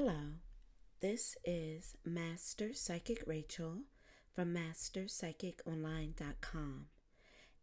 Hello, 0.00 0.38
this 1.00 1.36
is 1.44 1.96
Master 2.04 2.72
Psychic 2.72 3.24
Rachel 3.26 3.78
from 4.32 4.54
MasterPsychicOnline.com, 4.54 6.86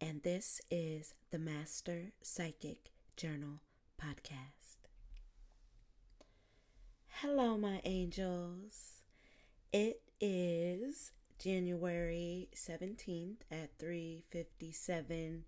and 0.02 0.22
this 0.22 0.60
is 0.70 1.14
the 1.32 1.40
Master 1.40 2.12
Psychic 2.22 2.92
Journal 3.16 3.62
Podcast. 3.98 4.90
Hello, 7.22 7.58
my 7.58 7.80
angels. 7.86 9.04
It 9.72 10.02
is 10.20 11.14
January 11.40 12.50
17th 12.54 13.44
at 13.50 13.78
3:57 13.78 15.44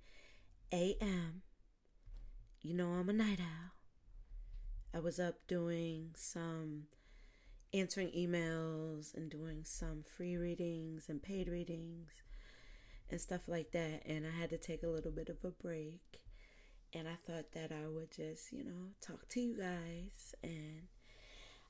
a.m. 0.72 1.42
You 2.62 2.74
know 2.74 2.92
I'm 2.92 3.10
a 3.10 3.14
night 3.14 3.42
owl. 3.42 3.77
I 4.94 5.00
was 5.00 5.20
up 5.20 5.36
doing 5.48 6.12
some 6.16 6.84
answering 7.74 8.12
emails 8.18 9.14
and 9.14 9.30
doing 9.30 9.64
some 9.64 10.04
free 10.04 10.38
readings 10.38 11.10
and 11.10 11.22
paid 11.22 11.48
readings 11.50 12.10
and 13.10 13.20
stuff 13.20 13.42
like 13.48 13.72
that. 13.72 14.04
And 14.06 14.26
I 14.26 14.40
had 14.40 14.50
to 14.52 14.58
take 14.58 14.84
a 14.84 14.88
little 14.88 15.12
bit 15.12 15.30
of 15.30 15.38
a 15.44 15.52
break. 15.52 16.22
And 16.94 17.08
I 17.08 17.16
thought 17.26 17.52
that 17.52 17.72
I 17.72 17.88
would 17.88 18.12
just, 18.12 18.52
you 18.54 18.64
know, 18.64 18.92
talk 19.02 19.28
to 19.30 19.42
you 19.42 19.58
guys. 19.58 20.34
And 20.42 20.88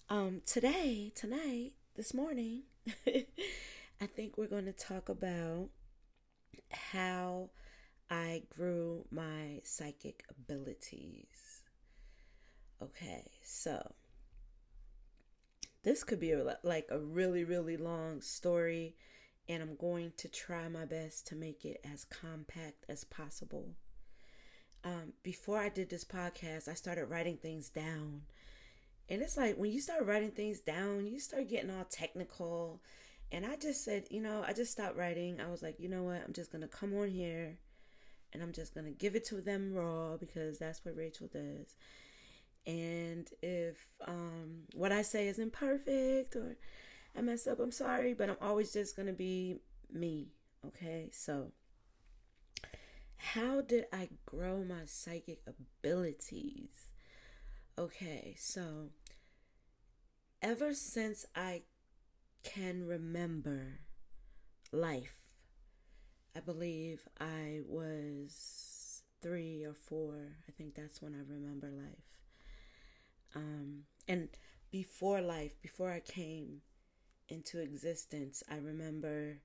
um, 0.10 0.42
today, 0.46 1.12
tonight, 1.16 1.74
this 1.96 2.14
morning, 2.14 2.64
I 3.08 4.06
think 4.06 4.38
we're 4.38 4.48
going 4.48 4.66
to 4.66 4.74
talk 4.74 5.10
about 5.10 5.70
how 6.72 7.50
I 8.10 8.44
grew 8.56 9.06
my 9.12 9.62
psychic 9.64 10.24
abilities. 10.30 11.47
Okay, 12.82 13.24
so 13.44 13.94
this 15.84 16.04
could 16.04 16.20
be 16.20 16.32
a, 16.32 16.58
like 16.64 16.88
a 16.92 17.00
really, 17.00 17.44
really 17.44 17.76
long 17.76 18.22
story, 18.22 18.96
and 19.50 19.64
I'm 19.64 19.76
going 19.76 20.14
to 20.18 20.28
try 20.28 20.68
my 20.68 20.86
best 20.86 21.26
to 21.28 21.36
make 21.36 21.66
it 21.66 21.82
as 21.92 22.06
compact 22.06 22.86
as 22.88 23.04
possible. 23.04 23.70
Um, 24.84 25.14
before 25.24 25.58
I 25.58 25.70
did 25.70 25.90
this 25.90 26.04
podcast, 26.04 26.68
I 26.68 26.76
started 26.76 27.06
writing 27.06 27.38
things 27.38 27.70
down. 27.70 28.22
And 29.10 29.22
it's 29.22 29.38
like 29.38 29.58
when 29.58 29.72
you 29.72 29.82
start 29.82 30.06
writing 30.06 30.32
things 30.32 30.60
down, 30.60 31.08
you 31.08 31.20
start 31.20 31.50
getting 31.50 31.72
all 31.72 31.86
technical. 31.86 32.82
And 33.32 33.46
I 33.46 33.56
just 33.56 33.84
said, 33.84 34.06
you 34.12 34.22
know, 34.22 34.44
I 34.46 34.54
just 34.54 34.72
stopped 34.72 34.98
writing. 34.98 35.40
I 35.42 35.50
was 35.50 35.64
like, 35.64 35.80
you 35.80 35.90
know 35.90 36.04
what? 36.04 36.22
I'm 36.26 36.34
just 36.34 36.52
going 36.52 36.62
to 36.62 36.68
come 36.68 36.94
on 36.94 37.10
here 37.10 37.58
and 38.34 38.44
I'm 38.44 38.52
just 38.52 38.74
going 38.74 38.86
to 38.86 38.92
give 38.92 39.16
it 39.16 39.26
to 39.26 39.42
them 39.42 39.74
raw 39.74 40.18
because 40.18 40.60
that's 40.60 40.84
what 40.84 40.96
Rachel 40.96 41.28
does. 41.32 41.76
And 42.68 43.30
if 43.42 43.78
um, 44.06 44.64
what 44.74 44.92
I 44.92 45.02
say 45.02 45.30
isn't 45.30 45.54
perfect 45.54 46.36
or 46.36 46.58
I 47.18 47.22
mess 47.22 47.48
up, 47.48 47.60
I'm 47.60 47.72
sorry, 47.72 48.14
but 48.14 48.30
I'm 48.30 48.38
always 48.42 48.74
just 48.74 48.96
going 48.96 49.08
to 49.08 49.14
be 49.14 49.56
me. 49.92 50.28
Okay. 50.66 51.10
So, 51.14 51.54
how 53.16 53.62
did 53.62 53.86
I 53.94 54.10
grow 54.26 54.66
my 54.66 54.86
psychic 54.86 55.40
abilities? 55.48 56.90
Okay. 57.80 58.36
So, 58.38 58.90
ever 60.42 60.74
since 60.74 61.26
I 61.36 61.62
can 62.44 62.86
remember 62.86 63.80
life, 64.74 65.22
I 66.36 66.42
believe 66.42 67.08
I 67.20 67.62
was 67.66 69.04
three 69.22 69.64
or 69.64 69.74
four. 69.74 70.16
I 70.48 70.52
think 70.52 70.76
that's 70.76 71.02
when 71.02 71.16
I 71.16 71.20
remember 71.32 71.70
life. 71.70 72.17
Um, 73.38 73.84
and 74.08 74.30
before 74.72 75.22
life, 75.22 75.62
before 75.62 75.92
I 75.92 76.00
came 76.00 76.62
into 77.30 77.60
existence, 77.60 78.42
I 78.50 78.56
remember 78.56 79.38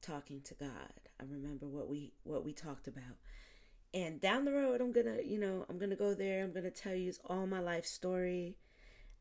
talking 0.00 0.40
to 0.42 0.54
God. 0.54 1.10
I 1.20 1.24
remember 1.24 1.66
what 1.66 1.88
we 1.88 2.14
what 2.24 2.44
we 2.44 2.52
talked 2.52 2.88
about. 2.88 3.18
And 3.92 4.20
down 4.20 4.44
the 4.44 4.52
road, 4.52 4.80
I'm 4.80 4.92
gonna, 4.92 5.18
you 5.24 5.38
know, 5.38 5.66
I'm 5.68 5.78
gonna 5.78 5.96
go 5.96 6.14
there. 6.14 6.42
I'm 6.42 6.52
gonna 6.52 6.70
tell 6.70 6.94
you 6.94 7.12
all 7.26 7.46
my 7.46 7.60
life 7.60 7.84
story. 7.84 8.56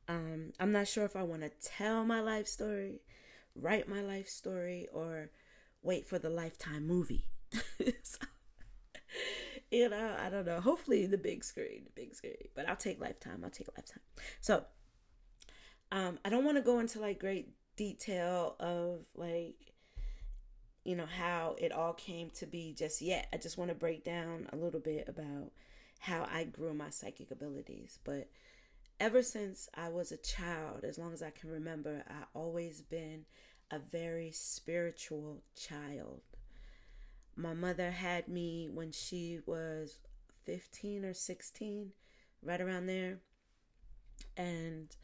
Um, 0.08 0.54
I'm 0.60 0.72
not 0.72 0.88
sure 0.88 1.06
if 1.06 1.16
I 1.16 1.24
want 1.24 1.42
to 1.42 1.52
tell 1.62 2.06
my 2.06 2.22
life 2.22 2.48
story, 2.48 3.02
write 3.56 3.88
my 3.88 4.02
life 4.02 4.30
story, 4.30 4.88
or 4.94 5.30
wait 5.82 6.08
for 6.08 6.20
the 6.20 6.30
Lifetime 6.30 6.88
movie. 6.88 7.28
so, 8.04 8.20
you 9.74 9.90
know, 9.90 10.16
I 10.20 10.30
don't 10.30 10.46
know. 10.46 10.62
Hopefully 10.62 11.08
the 11.08 11.18
big 11.18 11.44
screen, 11.44 11.82
the 11.86 12.02
big 12.02 12.14
screen. 12.14 12.36
But 12.56 12.70
I'll 12.70 12.76
take 12.76 13.02
Lifetime. 13.02 13.42
I'll 13.44 13.50
take 13.50 13.68
Lifetime. 13.76 14.02
So, 14.40 14.64
um, 15.92 16.20
I 16.24 16.30
don't 16.30 16.46
want 16.46 16.58
to 16.58 16.64
go 16.64 16.80
into 16.80 17.00
like 17.00 17.20
great 17.20 17.50
detail 17.76 18.56
of 18.60 19.00
like, 19.16 19.74
you 20.84 20.96
know, 20.96 21.08
how 21.08 21.56
it 21.58 21.72
all 21.72 21.94
came 21.94 22.30
to 22.32 22.46
be 22.46 22.76
just 22.78 23.02
yet. 23.02 23.28
I 23.34 23.38
just 23.38 23.58
want 23.58 23.70
to 23.70 23.76
break 23.76 24.04
down 24.04 24.48
a 24.54 24.56
little 24.56 24.80
bit 24.80 25.10
about 25.10 25.52
how 26.00 26.28
I 26.32 26.44
grew 26.44 26.74
my 26.74 26.92
psychic 26.92 27.32
abilities. 27.32 27.98
But 28.04 28.30
ever 29.00 29.24
since 29.24 29.70
I 29.74 29.90
was 29.90 30.12
a 30.12 30.18
child, 30.18 30.84
as 30.84 31.00
long 31.00 31.14
as 31.14 31.24
I 31.24 31.32
can 31.32 31.50
remember, 31.50 32.04
I 32.08 32.26
always 32.36 32.82
been 32.82 33.26
a 33.72 33.80
very 33.80 34.32
spiritual 34.32 35.42
child 35.56 36.22
my 37.36 37.54
mother 37.54 37.92
had 37.92 38.28
me 38.28 38.70
when 38.72 38.92
she 38.92 39.40
was 39.46 40.00
15 40.46 41.06
or 41.06 41.14
16 41.14 41.92
right 42.44 42.62
around 42.62 42.88
there. 42.88 43.20
And 44.38 44.96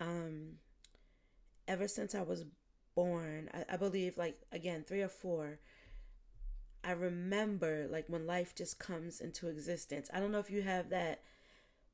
um 0.00 0.54
ever 1.68 1.86
since 1.86 2.14
i 2.14 2.20
was 2.20 2.44
born 2.94 3.48
I, 3.54 3.74
I, 3.74 3.76
believe 3.76 4.18
like 4.18 4.38
again 4.52 4.84
three 4.86 5.02
or 5.02 5.08
four 5.08 5.60
i 6.84 6.92
remember 6.92 7.86
like 7.90 8.04
when 8.08 8.26
life 8.26 8.54
just 8.54 8.78
comes 8.78 9.20
into 9.20 9.48
existence. 9.48 10.10
I 10.12 10.20
don't 10.20 10.32
know 10.32 10.38
if 10.38 10.50
you 10.50 10.62
have 10.62 10.90
that 10.90 11.22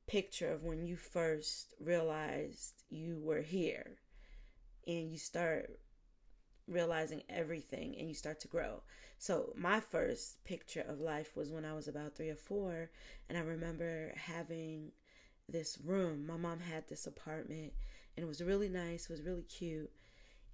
picture 0.06 0.52
of 0.52 0.64
when 0.64 0.84
you 0.84 0.96
first 0.96 1.74
realized 1.80 2.82
you 2.90 3.20
were 3.22 3.42
here 3.42 3.98
and 4.86 5.12
you 5.12 5.18
start 5.18 5.78
realizing 6.70 7.22
everything 7.28 7.96
and 7.98 8.08
you 8.08 8.14
start 8.14 8.40
to 8.40 8.48
grow. 8.48 8.82
So, 9.18 9.52
my 9.56 9.80
first 9.80 10.42
picture 10.44 10.84
of 10.88 11.00
life 11.00 11.36
was 11.36 11.50
when 11.50 11.64
I 11.64 11.74
was 11.74 11.88
about 11.88 12.16
three 12.16 12.30
or 12.30 12.36
four, 12.36 12.90
and 13.28 13.36
I 13.36 13.42
remember 13.42 14.14
having 14.16 14.92
this 15.46 15.78
room. 15.84 16.26
My 16.26 16.38
mom 16.38 16.60
had 16.60 16.88
this 16.88 17.06
apartment, 17.06 17.74
and 18.16 18.24
it 18.24 18.26
was 18.26 18.42
really 18.42 18.68
nice, 18.68 19.04
it 19.04 19.10
was 19.10 19.22
really 19.22 19.42
cute. 19.42 19.90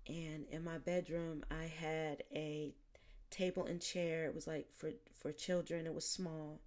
And 0.09 0.47
in 0.51 0.65
my 0.65 0.79
bedroom, 0.79 1.45
I 1.51 1.65
had 1.65 2.25
a 2.35 2.75
table 3.31 3.65
and 3.65 3.81
chair. 3.81 4.27
It 4.27 4.35
was 4.35 4.47
like 4.47 4.67
for, 4.73 4.91
for 5.13 5.33
children, 5.33 5.87
it 5.87 5.95
was 5.95 6.09
small. 6.09 6.61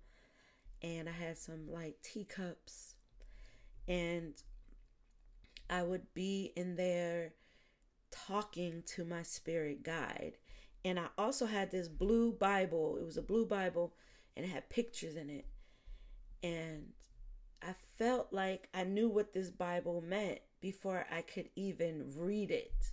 And 0.82 1.10
I 1.10 1.14
had 1.14 1.38
some 1.38 1.70
like 1.70 2.02
teacups, 2.02 2.96
and 3.88 4.34
I 5.70 5.84
would 5.84 6.14
be 6.14 6.54
in 6.56 6.76
there 6.78 7.34
talking 8.12 8.84
to 8.88 9.06
my 9.06 9.24
spirit 9.24 9.84
guide. 9.84 10.34
And 10.86 11.00
I 11.00 11.08
also 11.18 11.46
had 11.46 11.72
this 11.72 11.88
blue 11.88 12.32
Bible. 12.32 12.98
It 13.00 13.06
was 13.06 13.18
a 13.18 13.22
blue 13.22 13.46
Bible 13.46 13.94
and 14.36 14.46
it 14.46 14.50
had 14.50 14.70
pictures 14.70 15.16
in 15.16 15.30
it. 15.30 15.46
And 16.42 16.94
I 17.62 17.74
felt 17.98 18.32
like 18.32 18.70
I 18.74 18.84
knew 18.84 19.10
what 19.10 19.34
this 19.34 19.50
Bible 19.50 20.02
meant 20.02 20.40
before 20.62 21.06
I 21.12 21.22
could 21.22 21.50
even 21.56 22.14
read 22.16 22.52
it. 22.52 22.92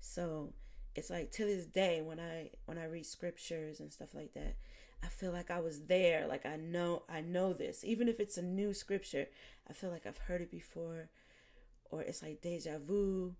So 0.00 0.52
it's 0.94 1.10
like 1.10 1.30
to 1.32 1.44
this 1.44 1.66
day 1.66 2.00
when 2.02 2.20
I 2.20 2.50
when 2.66 2.78
I 2.78 2.84
read 2.84 3.06
scriptures 3.06 3.80
and 3.80 3.92
stuff 3.92 4.14
like 4.14 4.34
that, 4.34 4.56
I 5.02 5.08
feel 5.08 5.32
like 5.32 5.50
I 5.50 5.60
was 5.60 5.82
there, 5.82 6.26
like 6.26 6.46
I 6.46 6.56
know 6.56 7.02
I 7.08 7.20
know 7.20 7.52
this. 7.52 7.84
Even 7.84 8.08
if 8.08 8.20
it's 8.20 8.38
a 8.38 8.42
new 8.42 8.72
scripture, 8.72 9.26
I 9.68 9.72
feel 9.72 9.90
like 9.90 10.06
I've 10.06 10.18
heard 10.18 10.40
it 10.40 10.50
before 10.50 11.08
or 11.90 12.02
it's 12.02 12.22
like 12.22 12.40
deja 12.40 12.78
vu 12.78 13.34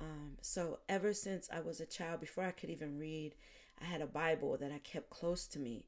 um, 0.00 0.36
so 0.40 0.80
ever 0.88 1.12
since 1.12 1.48
I 1.52 1.60
was 1.60 1.80
a 1.80 1.86
child, 1.86 2.20
before 2.20 2.44
I 2.44 2.50
could 2.50 2.70
even 2.70 2.98
read, 2.98 3.34
I 3.80 3.84
had 3.84 4.00
a 4.00 4.06
Bible 4.06 4.56
that 4.58 4.72
I 4.72 4.78
kept 4.78 5.10
close 5.10 5.46
to 5.48 5.58
me. 5.58 5.86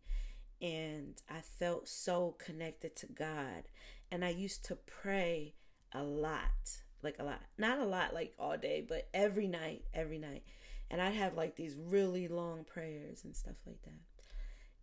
And 0.60 1.14
I 1.30 1.40
felt 1.40 1.88
so 1.88 2.34
connected 2.38 2.96
to 2.96 3.06
God. 3.06 3.68
And 4.10 4.24
I 4.24 4.30
used 4.30 4.64
to 4.66 4.76
pray 4.76 5.54
a 5.92 6.02
lot, 6.02 6.80
like 7.02 7.16
a 7.18 7.24
lot. 7.24 7.42
Not 7.56 7.78
a 7.78 7.84
lot, 7.84 8.14
like 8.14 8.34
all 8.38 8.56
day, 8.56 8.84
but 8.86 9.08
every 9.14 9.46
night, 9.46 9.84
every 9.94 10.18
night. 10.18 10.42
And 10.90 11.00
I'd 11.00 11.14
have 11.14 11.34
like 11.34 11.56
these 11.56 11.76
really 11.76 12.28
long 12.28 12.64
prayers 12.64 13.24
and 13.24 13.36
stuff 13.36 13.56
like 13.66 13.82
that. 13.82 13.92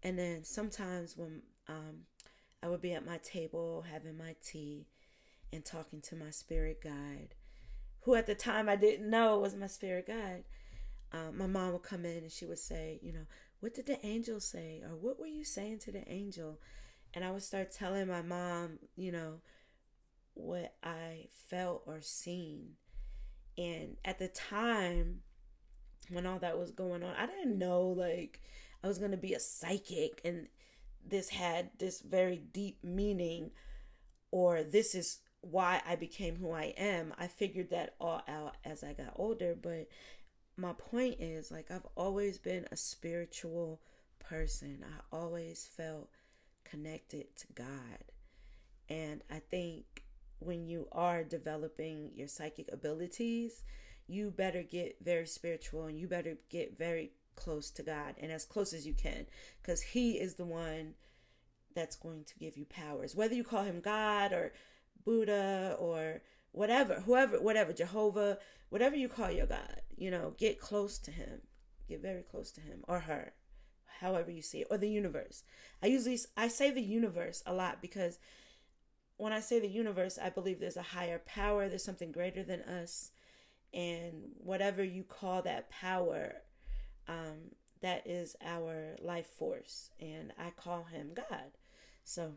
And 0.04 0.20
then 0.20 0.44
sometimes 0.44 1.18
when 1.18 1.42
um, 1.68 2.06
I 2.62 2.70
would 2.70 2.82
be 2.82 2.94
at 2.94 3.06
my 3.06 3.18
table 3.18 3.84
having 3.92 4.18
my 4.18 4.36
tea 4.44 4.86
and 5.52 5.66
talking 5.66 6.00
to 6.02 6.16
my 6.16 6.30
spirit 6.30 6.82
guide, 6.82 7.34
who 8.06 8.14
at 8.14 8.28
the 8.28 8.36
time 8.36 8.70
I 8.70 8.76
didn't 8.76 9.10
know 9.10 9.40
was 9.40 9.56
my 9.56 9.66
spirit 9.66 10.08
guide. 10.08 10.44
Um, 11.12 11.38
my 11.40 11.48
mom 11.48 11.74
would 11.74 11.82
come 11.84 12.06
in 12.06 12.18
and 12.18 12.32
she 12.32 12.46
would 12.46 12.60
say, 12.60 13.00
you 13.02 13.12
know, 13.12 13.26
what 13.62 13.74
did 13.74 13.88
the 13.88 14.06
angel 14.06 14.40
say? 14.40 14.84
Or 14.84 14.96
what 14.96 15.20
were 15.20 15.26
you 15.26 15.44
saying 15.44 15.80
to 15.80 15.92
the 15.92 16.08
angel? 16.08 16.60
And 17.16 17.26
I 17.26 17.32
would 17.32 17.42
start 17.42 17.72
telling 17.72 18.08
my 18.08 18.22
mom, 18.22 18.78
you 18.96 19.12
know, 19.12 19.40
what 20.36 20.76
I 20.84 21.30
felt 21.50 21.82
or 21.88 22.00
seen. 22.02 22.74
And 23.58 23.98
at 24.06 24.20
the 24.20 24.28
time 24.28 25.22
when 26.12 26.28
all 26.28 26.38
that 26.40 26.60
was 26.60 26.72
going 26.72 27.02
on, 27.02 27.16
I 27.16 27.26
didn't 27.26 27.58
know 27.58 27.88
like 27.88 28.40
I 28.84 28.88
was 28.88 29.00
going 29.00 29.12
to 29.12 29.18
be 29.18 29.34
a 29.34 29.40
psychic 29.40 30.22
and 30.24 30.48
this 31.04 31.30
had 31.30 31.72
this 31.80 32.02
very 32.02 32.38
deep 32.38 32.84
meaning 32.84 33.50
or 34.30 34.62
this 34.62 34.94
is 34.94 35.22
why 35.50 35.82
I 35.88 35.96
became 35.96 36.36
who 36.36 36.52
I 36.52 36.74
am. 36.78 37.14
I 37.18 37.28
figured 37.28 37.70
that 37.70 37.96
all 38.00 38.22
out 38.28 38.56
as 38.66 38.84
I 38.84 38.94
got 38.94 39.14
older, 39.16 39.56
but 39.60 39.88
my 40.58 40.74
point 40.74 41.18
is 41.20 41.52
like 41.52 41.70
I've 41.70 41.88
always 41.96 42.38
been 42.38 42.66
a 42.72 42.78
spiritual 42.78 43.80
person. 44.20 44.84
I 44.84 45.16
always 45.16 45.70
felt 45.78 46.10
connected 46.64 47.36
to 47.38 47.48
God. 47.54 48.12
And 48.90 49.22
I 49.32 49.40
think 49.40 50.04
when 50.40 50.68
you 50.68 50.88
are 50.92 51.24
developing 51.24 52.12
your 52.16 52.28
psychic 52.28 52.70
abilities, 52.72 53.64
you 54.08 54.32
better 54.32 54.64
get 54.64 54.98
very 55.04 55.26
spiritual 55.26 55.86
and 55.86 56.00
you 56.00 56.08
better 56.08 56.38
get 56.50 56.78
very 56.78 57.12
close 57.36 57.70
to 57.70 57.84
God 57.84 58.16
and 58.20 58.32
as 58.32 58.46
close 58.46 58.74
as 58.74 58.86
you 58.86 58.94
can 58.94 59.26
because 59.62 59.82
He 59.82 60.14
is 60.14 60.36
the 60.36 60.46
one 60.46 60.94
that's 61.76 61.96
going 61.96 62.24
to 62.24 62.40
give 62.40 62.58
you 62.58 62.66
powers. 62.66 63.16
Whether 63.16 63.36
you 63.36 63.44
call 63.44 63.64
Him 63.64 63.82
God 63.82 64.32
or 64.32 64.54
Buddha 65.06 65.76
or 65.80 66.22
whatever, 66.52 67.02
whoever, 67.02 67.42
whatever, 67.42 67.74
Jehovah, 67.74 68.38
whatever 68.70 68.96
you 68.96 69.08
call 69.08 69.32
your 69.32 69.46
God, 69.46 69.82
you 69.98 70.12
know, 70.12 70.34
get 70.38 70.60
close 70.60 70.98
to 71.00 71.12
Him. 71.12 71.42
Get 71.88 72.02
very 72.02 72.24
close 72.24 72.52
to 72.54 72.62
Him 72.62 72.84
or 72.88 73.02
her, 73.02 73.34
however 74.00 74.32
you 74.32 74.42
see 74.42 74.62
it, 74.62 74.68
or 74.72 74.78
the 74.78 74.90
universe. 74.90 75.44
I 75.84 75.88
usually 75.88 76.20
I 76.36 76.48
say 76.48 76.72
the 76.72 76.82
universe 76.82 77.44
a 77.46 77.54
lot 77.54 77.82
because 77.82 78.18
when 79.18 79.32
I 79.32 79.40
say 79.40 79.60
the 79.60 79.68
universe, 79.68 80.18
I 80.22 80.30
believe 80.30 80.60
there's 80.60 80.78
a 80.78 80.82
higher 80.82 81.22
power, 81.26 81.70
there's 81.70 81.84
something 81.84 82.12
greater 82.12 82.44
than 82.44 82.62
us, 82.62 83.12
and 83.74 84.32
whatever 84.38 84.84
you 84.84 85.04
call 85.04 85.42
that 85.44 85.70
power, 85.70 86.34
um, 87.08 87.52
that 87.82 88.08
is 88.08 88.36
our 88.44 88.96
life 89.02 89.28
force, 89.28 89.92
and 90.00 90.34
I 90.38 90.50
call 90.50 90.84
him 90.86 91.12
God. 91.14 91.52
So, 92.04 92.34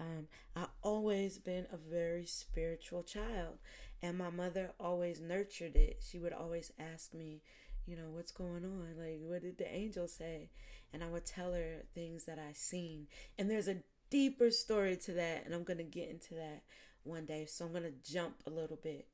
um, 0.00 0.26
I've 0.56 0.68
always 0.82 1.38
been 1.38 1.66
a 1.72 1.76
very 1.76 2.26
spiritual 2.26 3.02
child, 3.02 3.58
and 4.02 4.18
my 4.18 4.30
mother 4.30 4.72
always 4.80 5.20
nurtured 5.20 5.76
it. 5.76 6.02
She 6.08 6.18
would 6.18 6.32
always 6.32 6.72
ask 6.78 7.14
me, 7.14 7.42
you 7.86 7.96
know, 7.96 8.10
what's 8.10 8.32
going 8.32 8.64
on? 8.64 8.94
Like, 8.98 9.20
what 9.22 9.42
did 9.42 9.58
the 9.58 9.72
angel 9.72 10.08
say? 10.08 10.50
And 10.92 11.02
I 11.02 11.08
would 11.08 11.26
tell 11.26 11.52
her 11.52 11.84
things 11.94 12.24
that 12.24 12.38
I 12.38 12.52
seen. 12.52 13.06
And 13.38 13.50
there's 13.50 13.68
a 13.68 13.82
deeper 14.10 14.50
story 14.50 14.96
to 14.96 15.12
that, 15.12 15.44
and 15.44 15.54
I'm 15.54 15.64
to 15.78 15.84
get 15.84 16.10
into 16.10 16.34
that 16.34 16.62
one 17.04 17.24
day. 17.24 17.46
So 17.46 17.64
I'm 17.64 17.72
to 17.84 17.92
jump 18.04 18.42
a 18.46 18.50
little 18.50 18.78
bit. 18.82 19.06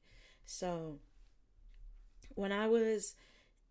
So 0.44 0.98
when 2.34 2.52
I 2.52 2.66
was 2.66 3.14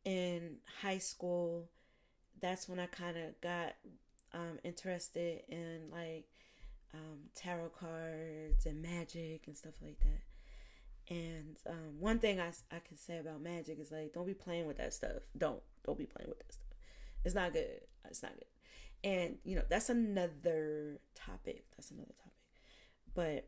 in 0.03 0.57
high 0.81 0.97
school, 0.97 1.69
that's 2.39 2.69
when 2.69 2.79
I 2.79 2.85
kind 2.85 3.17
of 3.17 3.39
got 3.41 3.75
um, 4.33 4.59
interested 4.63 5.41
in 5.49 5.89
like 5.91 6.25
um, 6.93 7.29
tarot 7.35 7.69
cards 7.79 8.65
and 8.65 8.81
magic 8.81 9.43
and 9.47 9.57
stuff 9.57 9.73
like 9.81 9.99
that. 9.99 11.13
And 11.13 11.57
um, 11.69 11.99
one 11.99 12.19
thing 12.19 12.39
I, 12.39 12.51
I 12.71 12.79
can 12.79 12.97
say 12.97 13.17
about 13.17 13.41
magic 13.41 13.79
is 13.79 13.91
like, 13.91 14.13
don't 14.13 14.27
be 14.27 14.33
playing 14.33 14.67
with 14.67 14.77
that 14.77 14.93
stuff. 14.93 15.23
Don't 15.37 15.61
don't 15.85 15.97
be 15.97 16.05
playing 16.05 16.29
with 16.29 16.39
that 16.39 16.53
stuff. 16.53 16.63
It's 17.23 17.35
not 17.35 17.53
good. 17.53 17.81
It's 18.09 18.23
not 18.23 18.33
good. 18.33 18.45
And, 19.03 19.37
you 19.43 19.55
know, 19.55 19.63
that's 19.69 19.89
another 19.89 20.99
topic. 21.15 21.65
That's 21.75 21.91
another 21.91 22.13
topic. 22.17 22.33
But 23.13 23.47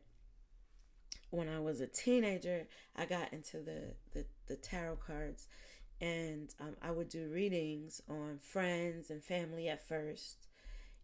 when 1.30 1.48
I 1.48 1.60
was 1.60 1.80
a 1.80 1.86
teenager, 1.86 2.66
I 2.96 3.04
got 3.04 3.32
into 3.32 3.58
the, 3.58 3.94
the, 4.12 4.26
the 4.46 4.56
tarot 4.56 4.96
cards 4.96 5.48
and 6.00 6.52
um, 6.60 6.76
I 6.80 6.90
would 6.90 7.08
do 7.08 7.28
readings 7.28 8.00
on 8.08 8.38
friends 8.40 9.10
and 9.10 9.22
family 9.22 9.68
at 9.68 9.86
first. 9.86 10.48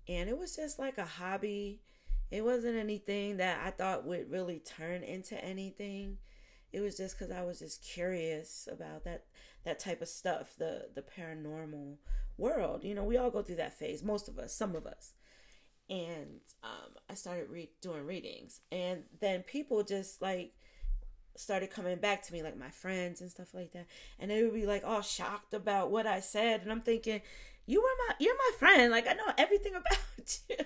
And 0.09 0.29
it 0.29 0.39
was 0.39 0.57
just 0.57 0.79
like 0.79 0.99
a 0.99 1.05
hobby. 1.05 1.83
It 2.31 2.45
wasn't 2.45 2.77
anything 2.77 3.37
that 3.37 3.61
I 3.65 3.71
thought 3.71 4.05
would 4.05 4.31
really 4.31 4.59
turn 4.59 5.03
into 5.03 5.43
anything. 5.45 6.19
It 6.73 6.81
was 6.81 6.97
just 6.97 7.19
because 7.19 7.33
I 7.33 7.43
was 7.43 7.61
just 7.61 7.83
curious 7.83 8.69
about 8.71 9.05
that 9.05 9.25
that 9.65 9.79
type 9.79 10.03
of 10.03 10.09
stuff, 10.09 10.55
the 10.59 10.89
the 10.95 11.03
paranormal 11.03 11.97
world. 12.37 12.85
You 12.85 12.95
know, 12.95 13.05
we 13.05 13.17
all 13.17 13.31
go 13.31 13.43
through 13.43 13.57
that 13.57 13.79
phase, 13.79 14.03
most 14.03 14.29
of 14.29 14.39
us, 14.39 14.53
some 14.53 14.75
of 14.75 14.87
us. 14.87 15.13
And 15.89 16.41
um, 16.65 16.95
I 17.09 17.15
started 17.15 17.49
re- 17.49 17.71
doing 17.81 18.05
readings, 18.07 18.61
and 18.73 19.05
then 19.21 19.43
people 19.45 19.85
just 19.85 20.21
like 20.21 20.53
started 21.37 21.71
coming 21.71 21.99
back 21.99 22.23
to 22.23 22.33
me, 22.33 22.43
like 22.43 22.59
my 22.59 22.71
friends 22.71 23.21
and 23.21 23.31
stuff 23.31 23.55
like 23.55 23.73
that, 23.73 23.87
and 24.19 24.31
they 24.31 24.43
would 24.43 24.55
be 24.55 24.67
like 24.67 24.83
all 24.85 25.03
shocked 25.03 25.55
about 25.55 25.91
what 25.93 26.07
I 26.07 26.19
said, 26.19 26.63
and 26.63 26.73
I'm 26.73 26.81
thinking, 26.81 27.21
you 27.67 27.81
were 27.81 28.09
my, 28.09 28.15
you're 28.19 28.35
my 28.35 28.51
friend, 28.59 28.91
like 28.91 29.07
I 29.07 29.13
know 29.13 29.33
everything 29.39 29.75
about 29.77 30.39
you. 30.49 30.57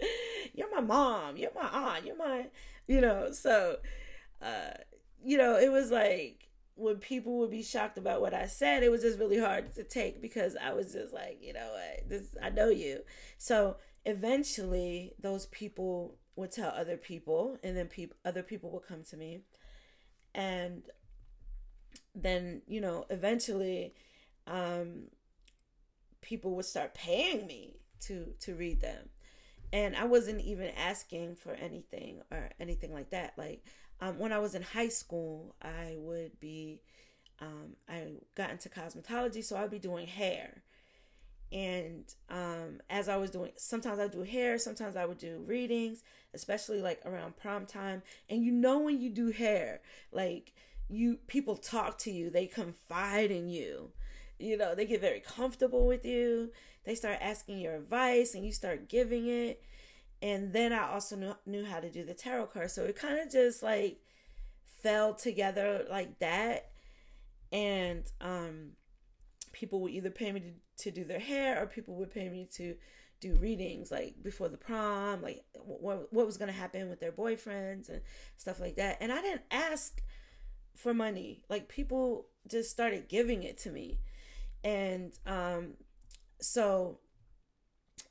you're 0.54 0.70
my 0.74 0.80
mom, 0.80 1.36
you're 1.36 1.54
my 1.54 1.68
aunt, 1.68 2.06
you're 2.06 2.16
my, 2.16 2.46
you 2.86 3.00
know, 3.00 3.32
so, 3.32 3.76
uh, 4.42 4.70
you 5.24 5.36
know, 5.36 5.56
it 5.58 5.70
was 5.70 5.90
like 5.90 6.50
when 6.80 6.96
people 6.96 7.38
would 7.38 7.50
be 7.50 7.62
shocked 7.62 7.98
about 7.98 8.22
what 8.22 8.32
I 8.32 8.46
said, 8.46 8.82
it 8.82 8.90
was 8.90 9.02
just 9.02 9.18
really 9.18 9.38
hard 9.38 9.74
to 9.74 9.84
take 9.84 10.22
because 10.22 10.56
I 10.56 10.72
was 10.72 10.92
just 10.92 11.12
like, 11.12 11.38
you 11.42 11.52
know 11.52 11.68
what, 11.72 12.08
this 12.08 12.34
I 12.42 12.48
know 12.48 12.70
you. 12.70 13.00
So 13.36 13.76
eventually 14.06 15.12
those 15.20 15.46
people 15.46 16.16
would 16.36 16.50
tell 16.50 16.70
other 16.70 16.96
people 16.96 17.58
and 17.62 17.76
then 17.76 17.86
people 17.86 18.16
other 18.24 18.42
people 18.42 18.70
would 18.70 18.86
come 18.86 19.02
to 19.10 19.16
me. 19.16 19.42
And 20.34 20.84
then, 22.14 22.62
you 22.66 22.80
know, 22.80 23.04
eventually 23.10 23.94
um 24.46 25.08
people 26.22 26.54
would 26.56 26.64
start 26.64 26.94
paying 26.94 27.46
me 27.46 27.76
to 28.00 28.32
to 28.40 28.54
read 28.54 28.80
them. 28.80 29.10
And 29.72 29.94
I 29.96 30.04
wasn't 30.04 30.40
even 30.40 30.70
asking 30.76 31.36
for 31.36 31.52
anything 31.52 32.22
or 32.30 32.50
anything 32.58 32.92
like 32.92 33.10
that. 33.10 33.34
Like 33.36 33.64
um, 34.00 34.18
when 34.18 34.32
I 34.32 34.38
was 34.38 34.54
in 34.54 34.62
high 34.62 34.88
school, 34.88 35.54
I 35.62 35.96
would 35.98 36.40
be, 36.40 36.80
um, 37.40 37.76
I 37.88 38.06
got 38.34 38.50
into 38.50 38.68
cosmetology, 38.68 39.44
so 39.44 39.56
I'd 39.56 39.70
be 39.70 39.78
doing 39.78 40.06
hair. 40.06 40.62
And 41.52 42.04
um, 42.28 42.80
as 42.88 43.08
I 43.08 43.16
was 43.16 43.30
doing, 43.30 43.50
sometimes 43.56 43.98
I 43.98 44.06
do 44.06 44.22
hair, 44.22 44.58
sometimes 44.58 44.96
I 44.96 45.04
would 45.04 45.18
do 45.18 45.42
readings, 45.46 46.02
especially 46.32 46.80
like 46.80 47.00
around 47.04 47.36
prom 47.36 47.66
time. 47.66 48.02
And 48.28 48.44
you 48.44 48.52
know, 48.52 48.78
when 48.78 49.00
you 49.00 49.10
do 49.10 49.30
hair, 49.30 49.80
like 50.12 50.52
you, 50.88 51.18
people 51.26 51.56
talk 51.56 51.98
to 51.98 52.10
you, 52.10 52.30
they 52.30 52.46
confide 52.46 53.30
in 53.30 53.48
you, 53.48 53.90
you 54.38 54.56
know, 54.56 54.74
they 54.74 54.86
get 54.86 55.00
very 55.00 55.20
comfortable 55.20 55.86
with 55.86 56.04
you. 56.04 56.50
They 56.84 56.94
start 56.94 57.18
asking 57.20 57.58
your 57.58 57.76
advice 57.76 58.34
and 58.34 58.44
you 58.44 58.52
start 58.52 58.88
giving 58.88 59.26
it 59.26 59.62
and 60.22 60.52
then 60.52 60.72
I 60.72 60.88
also 60.90 61.16
knew, 61.16 61.34
knew 61.46 61.64
how 61.64 61.80
to 61.80 61.90
do 61.90 62.04
the 62.04 62.14
tarot 62.14 62.46
card. 62.46 62.70
So 62.70 62.84
it 62.84 62.96
kind 62.96 63.18
of 63.18 63.30
just 63.30 63.62
like 63.62 64.00
fell 64.82 65.14
together 65.14 65.86
like 65.90 66.18
that. 66.18 66.70
And 67.52 68.04
um, 68.20 68.72
people 69.52 69.80
would 69.80 69.92
either 69.92 70.10
pay 70.10 70.30
me 70.32 70.40
to, 70.40 70.84
to 70.84 70.90
do 70.90 71.04
their 71.04 71.20
hair 71.20 71.60
or 71.60 71.66
people 71.66 71.94
would 71.96 72.12
pay 72.12 72.28
me 72.28 72.48
to 72.54 72.76
do 73.20 73.34
readings 73.34 73.90
like 73.90 74.14
before 74.22 74.48
the 74.48 74.56
prom, 74.56 75.22
like 75.22 75.44
what, 75.54 76.12
what 76.12 76.26
was 76.26 76.36
going 76.36 76.52
to 76.52 76.58
happen 76.58 76.88
with 76.88 77.00
their 77.00 77.12
boyfriends 77.12 77.88
and 77.88 78.00
stuff 78.36 78.60
like 78.60 78.76
that. 78.76 78.98
And 79.00 79.10
I 79.10 79.22
didn't 79.22 79.42
ask 79.50 80.02
for 80.76 80.92
money. 80.92 81.42
Like 81.48 81.68
people 81.68 82.26
just 82.46 82.70
started 82.70 83.08
giving 83.08 83.42
it 83.42 83.56
to 83.58 83.70
me. 83.70 84.00
And 84.62 85.12
um, 85.26 85.74
so 86.40 86.98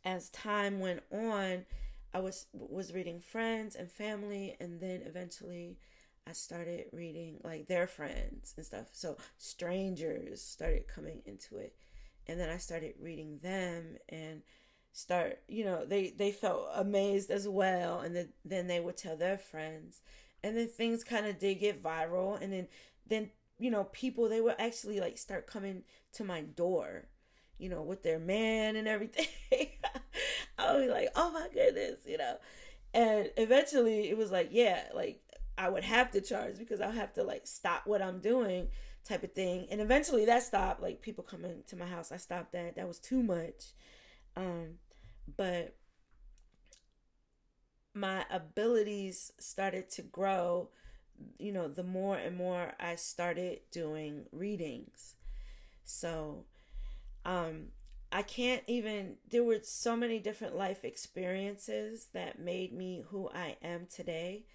as 0.04 0.30
time 0.30 0.80
went 0.80 1.04
on, 1.12 1.66
I 2.14 2.20
was 2.20 2.48
was 2.54 2.94
reading 2.94 3.20
friends 3.20 3.76
and 3.76 3.90
family, 3.92 4.56
and 4.60 4.80
then 4.80 5.02
eventually 5.06 5.78
I 6.28 6.34
started 6.34 6.86
reading 6.92 7.40
like 7.44 7.68
their 7.68 7.88
friends 7.88 8.54
and 8.58 8.66
stuff. 8.66 8.88
So 8.94 9.18
strangers 9.38 10.42
started 10.42 10.88
coming 10.88 11.22
into 11.26 11.58
it, 11.58 11.76
and 12.28 12.40
then 12.40 12.50
I 12.50 12.58
started 12.58 12.96
reading 13.00 13.40
them 13.42 13.98
and 14.08 14.42
start 14.92 15.40
you 15.48 15.64
know 15.64 15.86
they 15.86 16.10
they 16.10 16.32
felt 16.32 16.68
amazed 16.76 17.30
as 17.30 17.48
well 17.48 18.00
and 18.00 18.16
then 18.16 18.30
then 18.44 18.68
they 18.68 18.80
would 18.80 18.98
tell 18.98 19.16
their 19.16 19.38
friends 19.38 20.02
and 20.44 20.58
then 20.58 20.68
things 20.68 21.04
kind 21.04 21.28
of 21.28 21.38
did 21.38 21.60
get 21.60 21.82
viral 21.82 22.42
and 22.42 22.52
then 22.52 22.68
then 23.08 23.30
you 23.60 23.70
know 23.70 23.84
people 23.86 24.28
they 24.28 24.42
would 24.42 24.56
actually 24.58 25.00
like 25.00 25.18
start 25.18 25.46
coming 25.46 25.84
to 26.12 26.24
my 26.24 26.42
door 26.42 27.06
you 27.60 27.70
know 27.70 27.82
with 27.84 28.04
their 28.04 28.20
man 28.20 28.76
and 28.76 28.88
everything 28.88 29.28
I 30.58 30.76
was 30.76 30.90
like, 30.90 31.10
oh 31.16 31.32
my 31.32 31.48
goodness, 31.54 32.00
you 32.06 32.18
know. 32.18 32.38
And 32.94 33.30
eventually 33.38 34.10
it 34.10 34.18
was 34.18 34.32
like, 34.32 34.50
yeah, 34.52 34.84
like 34.94 35.22
I 35.58 35.70
would 35.70 35.84
have 35.84 36.12
to 36.12 36.22
charge 36.22 36.58
because 36.58 36.82
I'll 36.82 36.92
have 36.92 37.14
to 37.14 37.24
like 37.24 37.48
stop 37.48 37.84
what 37.86 38.02
I'm 38.02 38.20
doing 38.20 38.68
type 39.08 39.24
of 39.24 39.34
thing. 39.34 39.68
And 39.72 39.80
eventually 39.82 40.26
that 40.26 40.44
stopped, 40.44 40.82
like 40.82 41.02
people 41.02 41.24
coming 41.24 41.64
to 41.68 41.76
my 41.76 41.86
house. 41.86 42.12
I 42.12 42.18
stopped 42.18 42.52
that. 42.54 42.76
That 42.76 42.88
was 42.88 43.00
too 43.00 43.24
much. 43.24 43.74
Um, 44.36 44.76
but 45.38 45.76
my 47.94 48.26
abilities 48.32 49.32
started 49.40 49.90
to 49.90 50.02
grow 50.02 50.70
you 51.38 51.52
know, 51.52 51.68
the 51.68 51.84
more 51.84 52.16
and 52.18 52.38
more 52.38 52.74
I 52.80 52.96
started 52.96 53.60
doing 53.72 54.26
readings. 54.32 55.16
So, 55.84 56.46
um, 57.30 57.68
I 58.12 58.24
can't 58.24 58.64
even, 58.66 59.18
there 59.30 59.44
were 59.44 59.60
so 59.62 59.96
many 59.96 60.18
different 60.18 60.56
life 60.56 60.84
experiences 60.84 62.08
that 62.14 62.40
made 62.40 62.74
me 62.74 63.04
who 63.10 63.30
I 63.30 63.56
am 63.62 63.86
today 63.86 64.46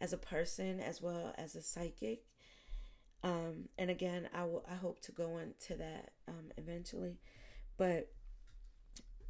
as 0.00 0.12
a 0.12 0.18
person 0.18 0.80
as 0.80 1.00
well 1.00 1.32
as 1.38 1.54
a 1.54 1.62
psychic. 1.62 2.24
Um, 3.22 3.68
and 3.78 3.88
again, 3.88 4.28
I 4.34 4.42
will, 4.42 4.64
I 4.68 4.74
hope 4.74 5.00
to 5.02 5.12
go 5.12 5.38
into 5.38 5.76
that 5.76 6.10
um, 6.26 6.50
eventually. 6.58 7.20
But 7.76 8.10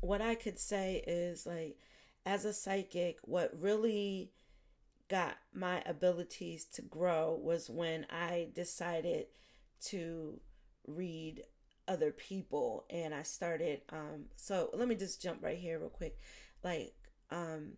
what 0.01 0.23
I 0.23 0.35
could 0.35 0.59
say 0.59 1.05
is 1.07 1.45
like, 1.45 1.77
as 2.25 2.47
a 2.47 2.55
psychic, 2.55 3.19
what 3.23 3.53
really 3.61 4.31
got 5.11 5.37
my 5.53 5.83
abilities 5.85 6.65
to 6.73 6.81
grow 6.81 7.39
was 7.39 7.69
when 7.69 8.07
I 8.09 8.49
decided 8.55 9.27
to 9.89 10.41
read 10.87 11.43
other 11.87 12.11
people 12.11 12.85
and 12.91 13.15
I 13.15 13.23
started 13.23 13.83
um 13.91 14.27
so 14.37 14.71
let 14.75 14.89
me 14.89 14.95
just 14.95 15.21
jump 15.21 15.43
right 15.43 15.59
here 15.59 15.79
real 15.79 15.89
quick. 15.89 16.19
Like 16.63 16.95
um 17.31 17.73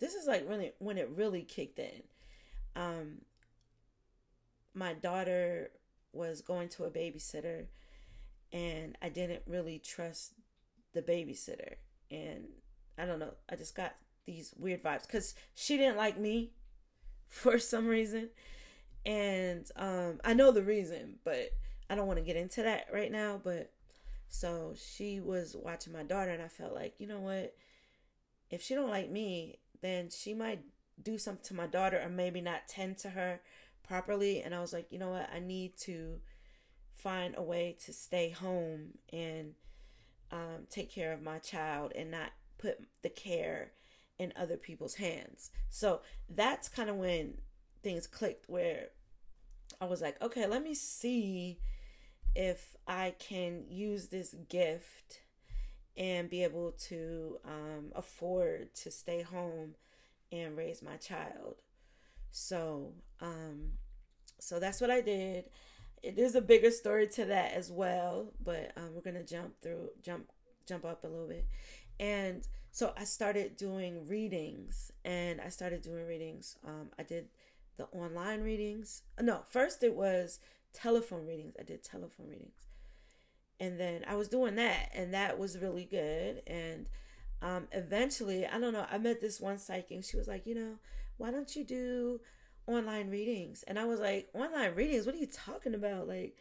this 0.00 0.14
is 0.14 0.26
like 0.26 0.48
really 0.48 0.72
when 0.78 0.98
it 0.98 1.10
really 1.14 1.42
kicked 1.42 1.78
in. 1.78 2.02
Um 2.74 3.18
my 4.74 4.94
daughter 4.94 5.70
was 6.12 6.40
going 6.40 6.68
to 6.70 6.84
a 6.84 6.90
babysitter 6.90 7.66
and 8.52 8.96
I 9.00 9.08
didn't 9.08 9.42
really 9.46 9.78
trust 9.78 10.34
the 10.92 11.02
babysitter. 11.02 11.74
And 12.10 12.48
I 12.98 13.04
don't 13.04 13.18
know 13.18 13.34
I 13.48 13.56
just 13.56 13.76
got 13.76 13.94
these 14.26 14.54
weird 14.58 14.82
vibes 14.82 15.08
cuz 15.08 15.34
she 15.54 15.76
didn't 15.76 15.96
like 15.96 16.18
me 16.18 16.52
for 17.28 17.58
some 17.58 17.86
reason. 17.86 18.30
And 19.06 19.70
um 19.76 20.20
I 20.24 20.34
know 20.34 20.50
the 20.50 20.64
reason 20.64 21.20
but 21.22 21.52
I 21.92 21.94
don't 21.94 22.06
want 22.06 22.18
to 22.18 22.24
get 22.24 22.36
into 22.36 22.62
that 22.62 22.86
right 22.90 23.12
now, 23.12 23.38
but 23.44 23.70
so 24.26 24.72
she 24.74 25.20
was 25.20 25.54
watching 25.54 25.92
my 25.92 26.02
daughter 26.02 26.30
and 26.30 26.42
I 26.42 26.48
felt 26.48 26.72
like, 26.72 26.94
you 26.96 27.06
know 27.06 27.20
what? 27.20 27.54
If 28.48 28.62
she 28.62 28.74
don't 28.74 28.88
like 28.88 29.10
me, 29.10 29.58
then 29.82 30.08
she 30.08 30.32
might 30.32 30.60
do 31.02 31.18
something 31.18 31.44
to 31.44 31.54
my 31.54 31.66
daughter 31.66 32.00
or 32.02 32.08
maybe 32.08 32.40
not 32.40 32.66
tend 32.66 32.96
to 32.98 33.10
her 33.10 33.42
properly 33.86 34.40
and 34.40 34.54
I 34.54 34.62
was 34.62 34.72
like, 34.72 34.86
you 34.90 34.98
know 34.98 35.10
what? 35.10 35.28
I 35.34 35.38
need 35.38 35.76
to 35.80 36.20
find 36.94 37.34
a 37.36 37.42
way 37.42 37.76
to 37.84 37.92
stay 37.92 38.30
home 38.30 38.92
and 39.12 39.52
um, 40.30 40.66
take 40.70 40.90
care 40.90 41.12
of 41.12 41.20
my 41.20 41.40
child 41.40 41.92
and 41.94 42.10
not 42.10 42.30
put 42.56 42.78
the 43.02 43.10
care 43.10 43.72
in 44.18 44.32
other 44.34 44.56
people's 44.56 44.94
hands. 44.94 45.50
So 45.68 46.00
that's 46.30 46.70
kind 46.70 46.88
of 46.88 46.96
when 46.96 47.34
things 47.82 48.06
clicked 48.06 48.48
where 48.48 48.88
I 49.78 49.84
was 49.84 50.00
like, 50.00 50.22
okay, 50.22 50.46
let 50.46 50.62
me 50.62 50.72
see 50.72 51.58
if 52.34 52.76
I 52.86 53.14
can 53.18 53.64
use 53.68 54.08
this 54.08 54.34
gift 54.48 55.20
and 55.96 56.30
be 56.30 56.42
able 56.42 56.72
to 56.72 57.38
um, 57.44 57.92
afford 57.94 58.74
to 58.76 58.90
stay 58.90 59.22
home 59.22 59.74
and 60.30 60.56
raise 60.56 60.82
my 60.82 60.96
child. 60.96 61.56
So, 62.30 62.92
um, 63.20 63.72
so 64.38 64.58
that's 64.58 64.80
what 64.80 64.90
I 64.90 65.02
did. 65.02 65.44
There's 66.16 66.34
a 66.34 66.40
bigger 66.40 66.70
story 66.70 67.06
to 67.08 67.26
that 67.26 67.52
as 67.52 67.70
well, 67.70 68.32
but 68.42 68.72
um, 68.76 68.94
we're 68.94 69.02
gonna 69.02 69.22
jump 69.22 69.60
through, 69.60 69.90
jump, 70.02 70.30
jump 70.66 70.84
up 70.84 71.04
a 71.04 71.06
little 71.06 71.28
bit, 71.28 71.46
and 72.00 72.46
so 72.72 72.94
I 72.96 73.04
started 73.04 73.56
doing 73.56 74.08
readings, 74.08 74.90
and 75.04 75.40
I 75.40 75.50
started 75.50 75.82
doing 75.82 76.06
readings. 76.06 76.56
Um, 76.66 76.88
I 76.98 77.02
did 77.02 77.28
the 77.76 77.84
online 77.92 78.40
readings. 78.40 79.02
No, 79.20 79.42
first 79.48 79.82
it 79.82 79.94
was 79.94 80.40
telephone 80.72 81.26
readings. 81.26 81.54
I 81.58 81.62
did 81.62 81.82
telephone 81.82 82.28
readings. 82.28 82.68
And 83.60 83.78
then 83.78 84.04
I 84.08 84.16
was 84.16 84.28
doing 84.28 84.56
that, 84.56 84.90
and 84.94 85.14
that 85.14 85.38
was 85.38 85.58
really 85.58 85.84
good. 85.84 86.42
And 86.46 86.86
um, 87.40 87.68
eventually, 87.72 88.46
I 88.46 88.58
don't 88.58 88.72
know, 88.72 88.86
I 88.90 88.98
met 88.98 89.20
this 89.20 89.40
one 89.40 89.58
psychic. 89.58 90.04
She 90.04 90.16
was 90.16 90.26
like, 90.28 90.46
you 90.46 90.54
know, 90.54 90.74
why 91.16 91.30
don't 91.30 91.54
you 91.54 91.64
do 91.64 92.20
online 92.66 93.10
readings? 93.10 93.62
And 93.64 93.78
I 93.78 93.84
was 93.84 94.00
like, 94.00 94.28
online 94.34 94.74
readings? 94.74 95.06
What 95.06 95.14
are 95.14 95.18
you 95.18 95.28
talking 95.28 95.74
about? 95.74 96.08
Like, 96.08 96.36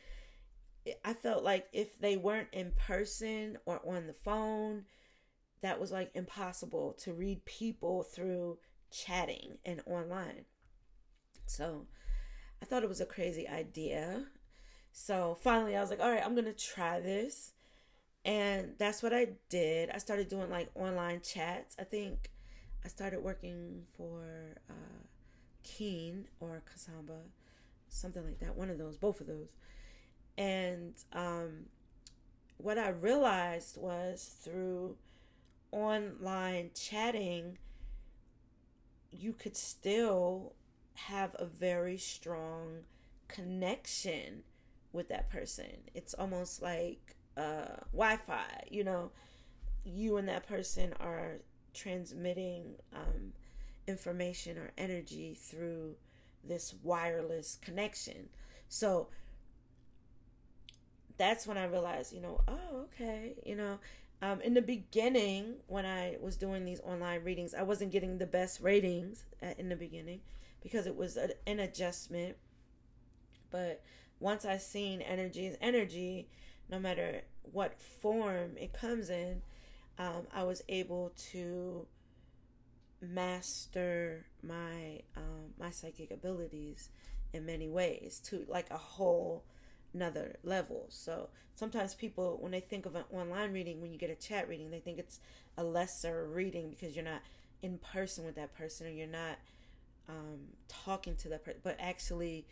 I 1.05 1.13
felt 1.13 1.43
like 1.43 1.67
if 1.73 1.99
they 1.99 2.17
weren't 2.17 2.49
in 2.53 2.71
person 2.71 3.57
or 3.65 3.81
on 3.85 4.07
the 4.07 4.13
phone, 4.13 4.85
that 5.61 5.79
was 5.79 5.91
like 5.91 6.11
impossible 6.15 6.93
to 7.01 7.13
read 7.13 7.45
people 7.45 8.03
through 8.03 8.57
chatting 8.91 9.57
and 9.63 9.81
online. 9.85 10.45
So 11.45 11.85
I 12.61 12.65
thought 12.65 12.83
it 12.83 12.89
was 12.89 13.01
a 13.01 13.05
crazy 13.05 13.47
idea. 13.47 14.25
So 14.91 15.37
finally, 15.41 15.75
I 15.75 15.81
was 15.81 15.89
like, 15.89 15.99
all 15.99 16.11
right, 16.11 16.23
I'm 16.23 16.35
going 16.35 16.45
to 16.45 16.53
try 16.53 16.99
this. 16.99 17.53
And 18.23 18.73
that's 18.77 19.01
what 19.01 19.13
I 19.13 19.29
did. 19.49 19.89
I 19.89 19.97
started 19.97 20.29
doing 20.29 20.49
like 20.49 20.69
online 20.75 21.21
chats. 21.21 21.75
I 21.79 21.83
think 21.83 22.29
I 22.85 22.87
started 22.87 23.23
working 23.23 23.83
for 23.97 24.55
uh, 24.69 25.03
Keen 25.63 26.27
or 26.39 26.61
Kasamba, 26.71 27.17
something 27.89 28.23
like 28.23 28.39
that. 28.39 28.55
One 28.55 28.69
of 28.69 28.77
those, 28.77 28.97
both 28.97 29.21
of 29.21 29.27
those. 29.27 29.49
And 30.37 30.93
um, 31.13 31.65
what 32.57 32.77
I 32.77 32.89
realized 32.89 33.77
was 33.77 34.35
through 34.43 34.97
online 35.71 36.71
chatting, 36.75 37.57
you 39.11 39.33
could 39.33 39.57
still 39.57 40.53
have 40.95 41.35
a 41.39 41.45
very 41.45 41.97
strong 41.97 42.83
connection 43.27 44.43
with 44.93 45.09
that 45.09 45.29
person. 45.29 45.89
It's 45.93 46.13
almost 46.13 46.61
like 46.61 47.15
uh, 47.37 47.77
Wi 47.93 48.17
Fi, 48.17 48.63
you 48.69 48.83
know, 48.83 49.11
you 49.83 50.17
and 50.17 50.27
that 50.27 50.47
person 50.47 50.93
are 50.99 51.39
transmitting 51.73 52.75
um, 52.93 53.33
information 53.87 54.57
or 54.57 54.71
energy 54.77 55.33
through 55.39 55.95
this 56.43 56.75
wireless 56.83 57.57
connection. 57.61 58.29
So 58.67 59.07
that's 61.17 61.45
when 61.45 61.57
I 61.57 61.65
realized, 61.65 62.13
you 62.13 62.21
know, 62.21 62.41
oh, 62.47 62.85
okay, 62.85 63.35
you 63.45 63.55
know, 63.55 63.79
um, 64.21 64.41
in 64.41 64.53
the 64.53 64.61
beginning, 64.61 65.55
when 65.67 65.85
I 65.85 66.17
was 66.21 66.37
doing 66.37 66.63
these 66.65 66.79
online 66.81 67.23
readings, 67.23 67.53
I 67.55 67.63
wasn't 67.63 67.91
getting 67.91 68.17
the 68.17 68.27
best 68.27 68.61
ratings 68.61 69.23
at, 69.41 69.59
in 69.59 69.69
the 69.69 69.75
beginning 69.75 70.21
because 70.61 70.87
it 70.87 70.95
was 70.95 71.17
a, 71.17 71.29
an 71.47 71.59
adjustment. 71.59 72.37
But 73.49 73.83
once 74.19 74.45
I 74.45 74.57
seen 74.57 75.01
energy 75.01 75.47
is 75.47 75.57
energy, 75.61 76.29
no 76.69 76.79
matter 76.79 77.21
what 77.43 77.81
form 77.81 78.51
it 78.57 78.73
comes 78.73 79.09
in, 79.09 79.41
um, 79.97 80.27
I 80.33 80.43
was 80.43 80.63
able 80.69 81.11
to 81.31 81.85
master 83.01 84.25
my 84.43 85.01
um, 85.17 85.53
my 85.59 85.71
psychic 85.71 86.11
abilities 86.11 86.89
in 87.33 87.45
many 87.45 87.67
ways 87.67 88.19
to 88.25 88.45
like 88.47 88.69
a 88.69 88.77
whole 88.77 89.43
another 89.93 90.37
level. 90.43 90.85
So 90.89 91.29
sometimes 91.55 91.93
people, 91.93 92.37
when 92.39 92.51
they 92.51 92.59
think 92.59 92.85
of 92.85 92.95
an 92.95 93.03
online 93.11 93.51
reading, 93.51 93.81
when 93.81 93.91
you 93.91 93.97
get 93.97 94.09
a 94.09 94.15
chat 94.15 94.47
reading, 94.47 94.71
they 94.71 94.79
think 94.79 94.99
it's 94.99 95.19
a 95.57 95.63
lesser 95.63 96.27
reading 96.27 96.69
because 96.69 96.95
you're 96.95 97.05
not 97.05 97.21
in 97.61 97.77
person 97.77 98.25
with 98.25 98.35
that 98.35 98.55
person 98.55 98.87
or 98.87 98.89
you're 98.91 99.07
not 99.07 99.37
um, 100.09 100.39
talking 100.67 101.15
to 101.17 101.29
that 101.29 101.43
person. 101.43 101.61
But 101.63 101.77
actually, 101.79 102.45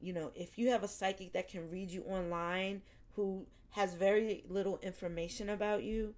you 0.00 0.12
know, 0.12 0.30
if 0.34 0.58
you 0.58 0.70
have 0.70 0.82
a 0.82 0.88
psychic 0.88 1.32
that 1.32 1.48
can 1.48 1.70
read 1.70 1.90
you 1.90 2.02
online 2.04 2.82
who 3.16 3.46
has 3.70 3.94
very 3.94 4.44
little 4.48 4.78
information 4.82 5.48
about 5.48 5.82
you 5.82 6.14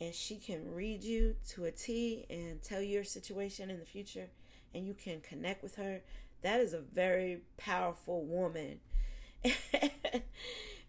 and 0.00 0.14
she 0.14 0.36
can 0.36 0.74
read 0.74 1.02
you 1.02 1.34
to 1.48 1.64
a 1.64 1.70
T 1.70 2.24
and 2.30 2.62
tell 2.62 2.80
your 2.80 3.04
situation 3.04 3.70
in 3.70 3.78
the 3.78 3.84
future 3.84 4.28
and 4.74 4.86
you 4.86 4.94
can 4.94 5.20
connect 5.20 5.62
with 5.62 5.76
her, 5.76 6.02
that 6.42 6.60
is 6.60 6.72
a 6.72 6.80
very 6.80 7.40
powerful 7.56 8.24
woman 8.24 8.78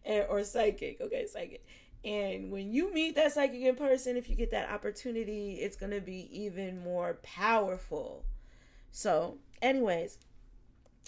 or 0.06 0.44
psychic. 0.44 1.02
Okay, 1.02 1.26
psychic. 1.26 1.66
And 2.04 2.52
when 2.52 2.72
you 2.72 2.94
meet 2.94 3.16
that 3.16 3.34
psychic 3.34 3.62
in 3.62 3.76
person, 3.76 4.16
if 4.16 4.30
you 4.30 4.36
get 4.36 4.52
that 4.52 4.70
opportunity, 4.70 5.56
it's 5.56 5.76
going 5.76 5.92
to 5.92 6.02
be 6.02 6.30
even 6.32 6.82
more 6.82 7.20
powerful. 7.24 8.24
So, 8.92 9.38
anyways, 9.62 10.18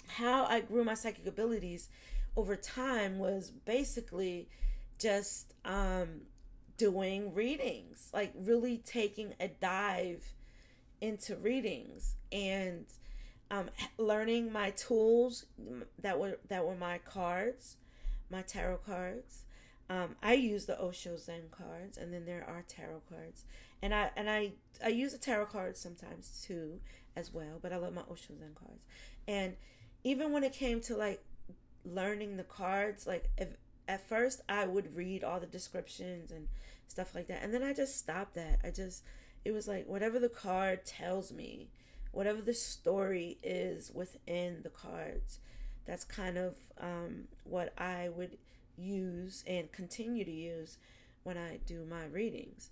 how 0.08 0.44
I 0.44 0.60
grew 0.60 0.84
my 0.84 0.94
psychic 0.94 1.26
abilities 1.26 1.88
over 2.36 2.56
time 2.56 3.18
was 3.18 3.50
basically 3.50 4.48
just 4.98 5.54
um, 5.64 6.22
doing 6.76 7.34
readings, 7.34 8.10
like 8.12 8.32
really 8.34 8.78
taking 8.78 9.34
a 9.40 9.48
dive 9.48 10.32
into 11.00 11.36
readings 11.36 12.14
and 12.30 12.86
um, 13.50 13.68
learning 13.98 14.52
my 14.52 14.70
tools 14.70 15.44
that 16.00 16.18
were 16.18 16.38
that 16.48 16.64
were 16.64 16.76
my 16.76 16.98
cards, 16.98 17.76
my 18.30 18.42
tarot 18.42 18.78
cards. 18.78 19.42
Um, 19.90 20.16
I 20.22 20.34
use 20.34 20.64
the 20.64 20.80
Osho 20.80 21.18
Zen 21.18 21.50
cards, 21.50 21.98
and 21.98 22.14
then 22.14 22.24
there 22.24 22.46
are 22.48 22.64
tarot 22.66 23.02
cards, 23.10 23.44
and 23.82 23.94
I 23.94 24.10
and 24.16 24.30
I 24.30 24.52
I 24.82 24.88
use 24.88 25.12
the 25.12 25.18
tarot 25.18 25.46
cards 25.46 25.78
sometimes 25.78 26.42
too 26.46 26.80
as 27.16 27.32
well. 27.32 27.58
But 27.60 27.72
I 27.72 27.76
love 27.76 27.94
my 27.94 28.02
Osho 28.02 28.34
Zen 28.38 28.54
cards, 28.54 28.84
and 29.26 29.56
even 30.04 30.32
when 30.32 30.44
it 30.44 30.52
came 30.52 30.80
to 30.82 30.96
like 30.96 31.22
learning 31.84 32.36
the 32.36 32.44
cards, 32.44 33.06
like 33.06 33.30
if 33.36 33.48
at 33.88 34.08
first 34.08 34.40
I 34.48 34.66
would 34.66 34.96
read 34.96 35.24
all 35.24 35.40
the 35.40 35.46
descriptions 35.46 36.30
and 36.30 36.48
stuff 36.88 37.14
like 37.14 37.28
that. 37.28 37.42
And 37.42 37.52
then 37.52 37.62
I 37.62 37.72
just 37.72 37.98
stopped 37.98 38.34
that. 38.34 38.60
I 38.64 38.70
just 38.70 39.02
it 39.44 39.52
was 39.52 39.66
like 39.66 39.86
whatever 39.86 40.18
the 40.18 40.28
card 40.28 40.84
tells 40.84 41.32
me, 41.32 41.68
whatever 42.12 42.40
the 42.40 42.54
story 42.54 43.38
is 43.42 43.90
within 43.92 44.60
the 44.62 44.70
cards, 44.70 45.40
that's 45.84 46.04
kind 46.04 46.38
of 46.38 46.56
um, 46.80 47.24
what 47.44 47.72
I 47.78 48.08
would 48.08 48.38
use 48.78 49.42
and 49.46 49.70
continue 49.72 50.24
to 50.24 50.30
use 50.30 50.78
when 51.22 51.36
I 51.36 51.58
do 51.66 51.84
my 51.88 52.04
readings. 52.06 52.70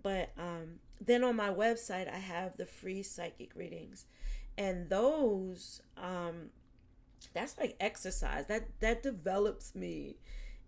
But 0.00 0.30
um, 0.38 0.80
then 1.00 1.24
on 1.24 1.36
my 1.36 1.50
website, 1.50 2.12
I 2.12 2.18
have 2.18 2.56
the 2.56 2.66
free 2.66 3.02
psychic 3.02 3.54
readings, 3.54 4.06
and 4.58 4.88
those 4.88 5.82
um, 5.96 6.50
that's 7.34 7.58
like 7.58 7.76
exercise. 7.80 8.46
That 8.46 8.68
that 8.80 9.02
develops 9.02 9.74
me 9.74 10.16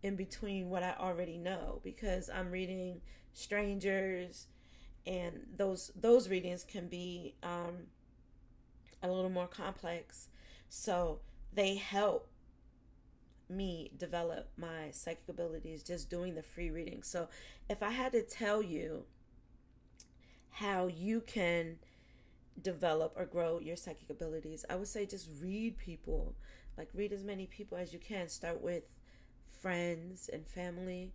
in 0.03 0.17
between 0.17 0.71
what 0.71 0.83
I 0.83 0.95
already 0.99 1.37
know 1.37 1.81
because 1.83 2.31
I'm 2.31 2.51
reading 2.51 3.01
strangers 3.33 4.47
and 5.07 5.47
those 5.57 5.91
those 5.99 6.29
readings 6.29 6.65
can 6.65 6.89
be 6.89 7.35
um, 7.43 7.87
a 9.03 9.09
little 9.09 9.31
more 9.31 9.47
complex. 9.47 10.29
So 10.69 11.21
they 11.53 11.77
help 11.77 12.29
me 13.49 13.91
develop 13.97 14.49
my 14.59 14.91
psychic 14.91 15.29
abilities 15.29 15.83
just 15.83 16.11
doing 16.11 16.35
the 16.35 16.43
free 16.43 16.71
reading. 16.71 17.03
So 17.03 17.29
if 17.71 17.83
I 17.83 17.91
had 17.91 18.13
to 18.13 18.23
tell 18.23 18.63
you 18.63 19.05
how 20.59 20.87
you 20.89 21.21
can 21.21 21.77
develop 22.63 23.13
or 23.17 23.27
grow 23.27 23.61
your 23.61 23.77
psychic 23.77 24.11
abilities. 24.11 24.65
I 24.69 24.77
would 24.77 24.89
say 24.89 25.07
just 25.07 25.29
read 25.43 25.79
people. 25.79 26.35
Like 26.77 26.91
read 26.95 27.13
as 27.13 27.25
many 27.25 27.47
people 27.47 27.79
as 27.79 27.93
you 27.93 27.99
can. 27.99 28.29
Start 28.29 28.61
with 28.63 28.85
friends 29.61 30.31
and 30.33 30.47
family 30.47 31.13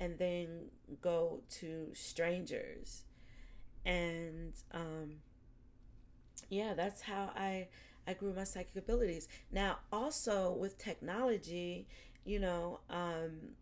and 0.00 0.18
then 0.18 0.66
go 1.00 1.40
to 1.60 1.88
strangers. 1.94 3.04
And 3.84 4.52
um 4.72 5.16
yeah 6.50 6.74
that's 6.74 7.00
how 7.00 7.30
i 7.36 7.66
i 8.06 8.14
grew 8.14 8.32
my 8.32 8.44
psychic 8.44 8.76
abilities. 8.76 9.28
Now 9.50 9.78
also 9.92 10.52
with 10.52 10.78
technology 10.78 11.86
you 12.24 12.38
know 12.38 12.80
um 12.90 13.54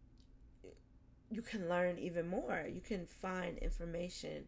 you 1.30 1.42
can 1.42 1.68
learn 1.68 1.98
even 1.98 2.28
more. 2.28 2.66
You 2.72 2.80
can 2.80 3.06
find 3.06 3.56
information 3.58 4.44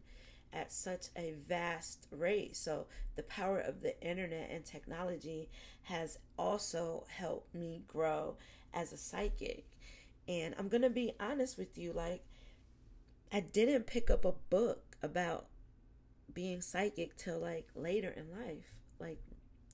at 0.53 0.71
such 0.71 1.07
a 1.17 1.33
vast 1.47 2.07
rate 2.11 2.55
so 2.55 2.85
the 3.15 3.23
power 3.23 3.59
of 3.59 3.81
the 3.81 3.99
internet 4.01 4.49
and 4.51 4.63
technology 4.65 5.49
has 5.83 6.17
also 6.37 7.05
helped 7.09 7.53
me 7.53 7.83
grow 7.87 8.37
as 8.73 8.91
a 8.91 8.97
psychic. 8.97 9.65
And 10.27 10.55
I'm 10.57 10.67
going 10.67 10.81
to 10.81 10.89
be 10.89 11.13
honest 11.19 11.57
with 11.57 11.77
you 11.77 11.93
like, 11.93 12.23
I 13.31 13.41
didn't 13.41 13.87
pick 13.87 14.09
up 14.09 14.25
a 14.25 14.33
book 14.49 14.95
about 15.01 15.47
being 16.33 16.61
psychic 16.61 17.15
till 17.17 17.39
like 17.39 17.67
later 17.75 18.09
in 18.09 18.31
life, 18.31 18.71
like 18.99 19.19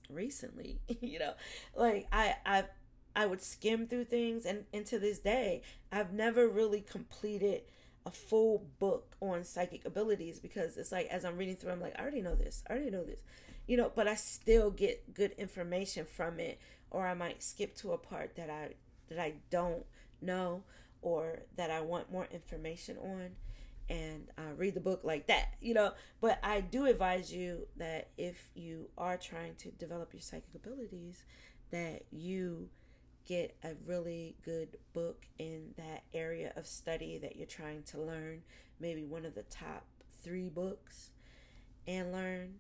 recently, 0.10 0.80
you 1.02 1.20
know. 1.20 1.34
Like 1.76 2.08
I 2.12 2.36
I 2.46 2.64
I 3.16 3.26
would 3.26 3.42
skim 3.42 3.88
through 3.88 4.06
things 4.06 4.46
and, 4.46 4.66
and 4.74 4.86
to 4.88 4.98
this 4.98 5.20
day, 5.20 5.62
I've 5.92 6.14
never 6.14 6.48
really 6.48 6.82
completed 6.82 7.64
a 8.06 8.12
full 8.12 8.66
book 8.80 9.16
on 9.22 9.44
psychic 9.44 9.86
abilities 9.86 10.40
because 10.40 10.78
it's 10.78 10.92
like 10.92 11.08
as 11.08 11.26
I'm 11.26 11.38
reading 11.38 11.56
through, 11.56 11.72
I'm 11.72 11.82
like, 11.82 11.98
I 11.98 12.02
already 12.02 12.22
know 12.22 12.36
this, 12.36 12.64
I 12.70 12.74
already 12.74 12.92
know 12.92 13.04
this, 13.04 13.22
you 13.68 13.78
know, 13.78 13.92
but 13.94 14.08
I 14.08 14.16
still 14.16 14.72
get 14.72 15.14
good 15.14 15.32
information 15.38 16.06
from 16.06 16.40
it, 16.40 16.60
or 16.92 17.08
I 17.08 17.14
might 17.14 17.44
skip 17.44 17.76
to 17.78 17.92
a 17.92 17.98
part 17.98 18.36
that 18.36 18.50
I 18.50 18.70
that 19.10 19.20
I 19.20 19.34
don't 19.50 19.86
know 20.22 20.64
or 21.02 21.40
that 21.56 21.72
I 21.72 21.82
want 21.82 22.12
more 22.12 22.28
information 22.32 22.98
on 22.98 23.32
and 23.90 24.28
uh, 24.38 24.54
read 24.56 24.76
the 24.76 24.80
book 24.80 25.02
like 25.04 25.28
that, 25.28 25.54
you 25.62 25.74
know. 25.74 25.94
But 26.22 26.40
I 26.44 26.62
do 26.62 26.86
advise 26.86 27.34
you 27.34 27.68
that 27.78 28.10
if 28.18 28.50
you 28.54 28.90
are 28.98 29.18
trying 29.18 29.56
to 29.56 29.72
develop 29.72 30.14
your 30.14 30.22
psychic 30.22 30.54
abilities, 30.56 31.24
that 31.72 32.04
you 32.12 32.70
get 33.30 33.56
a 33.64 33.76
really 33.86 34.36
good 34.44 34.76
book 34.92 35.28
in 35.38 35.76
that 35.78 36.02
area 36.16 36.52
of 36.56 36.66
study 36.66 37.20
that 37.20 37.36
you're 37.36 37.46
trying 37.46 37.84
to 37.84 38.02
learn, 38.02 38.42
maybe 38.80 39.06
one 39.06 39.24
of 39.24 39.36
the 39.36 39.44
top 39.44 39.86
three 40.24 40.50
books, 40.50 41.12
and 41.88 42.12
learn. 42.12 42.56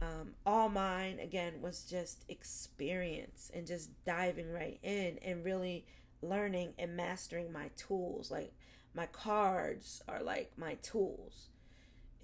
Um, 0.00 0.32
all 0.44 0.68
mine 0.68 1.20
again 1.20 1.62
was 1.62 1.84
just 1.84 2.24
experience 2.28 3.48
and 3.54 3.64
just 3.64 3.90
diving 4.04 4.52
right 4.52 4.80
in 4.82 5.18
and 5.24 5.44
really 5.44 5.86
learning 6.20 6.72
and 6.80 6.96
mastering 6.96 7.52
my 7.52 7.70
tools. 7.76 8.28
Like 8.28 8.52
my 8.94 9.06
cards 9.06 10.02
are 10.08 10.20
like 10.20 10.50
my 10.56 10.74
tools. 10.82 11.48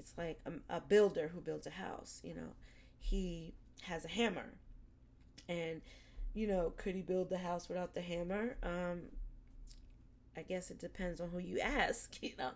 It's 0.01 0.15
like 0.19 0.41
a, 0.45 0.79
a 0.79 0.81
builder 0.81 1.31
who 1.33 1.41
builds 1.41 1.69
a 1.69 1.71
house, 1.71 2.21
you 2.25 2.35
know, 2.35 2.55
he 2.99 3.55
has 3.83 4.05
a 4.05 4.09
hammer. 4.09 4.55
And, 5.49 5.81
you 6.39 6.47
know, 6.47 6.73
could 6.77 6.95
he 6.95 7.03
build 7.03 7.31
the 7.31 7.39
house 7.39 7.69
without 7.69 7.95
the 7.95 8.01
hammer? 8.01 8.57
Um, 8.63 9.01
I 10.37 10.43
guess 10.43 10.71
it 10.71 10.79
depends 10.79 11.21
on 11.21 11.31
who 11.31 11.39
you 11.41 11.59
ask, 11.63 12.23
you 12.23 12.31
know. 12.39 12.51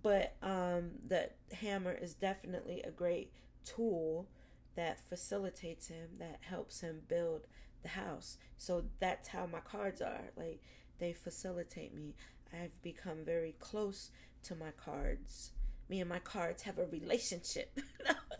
But 0.00 0.36
um, 0.44 0.92
the 1.08 1.30
hammer 1.52 1.92
is 1.92 2.14
definitely 2.14 2.82
a 2.82 2.92
great 2.92 3.32
tool 3.64 4.28
that 4.76 5.00
facilitates 5.00 5.88
him, 5.88 6.10
that 6.20 6.38
helps 6.42 6.82
him 6.82 7.00
build 7.08 7.48
the 7.82 7.88
house. 7.88 8.38
So 8.58 8.84
that's 9.00 9.26
how 9.26 9.46
my 9.46 9.58
cards 9.58 10.00
are. 10.00 10.30
Like 10.36 10.62
they 11.00 11.12
facilitate 11.12 11.92
me. 11.92 12.14
I've 12.52 12.80
become 12.80 13.24
very 13.24 13.56
close 13.58 14.10
to 14.44 14.54
my 14.54 14.70
cards. 14.70 15.50
Me 15.88 15.98
and 15.98 16.08
my 16.08 16.20
cards 16.20 16.62
have 16.62 16.78
a 16.78 16.86
relationship. 16.86 17.76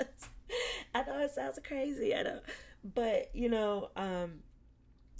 I 0.94 1.02
know 1.02 1.18
it 1.18 1.32
sounds 1.32 1.58
crazy, 1.66 2.14
I 2.14 2.22
know. 2.22 2.40
But, 2.94 3.34
you 3.34 3.48
know, 3.48 3.90
um 3.96 4.42